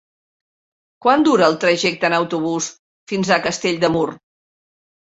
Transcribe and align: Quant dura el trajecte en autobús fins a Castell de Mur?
Quant 1.05 1.25
dura 1.27 1.45
el 1.51 1.59
trajecte 1.65 2.11
en 2.11 2.17
autobús 2.21 2.73
fins 3.13 3.31
a 3.39 3.43
Castell 3.49 3.83
de 3.87 3.95
Mur? 3.99 4.09